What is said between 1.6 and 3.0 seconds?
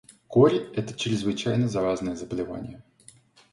заразное заболевание.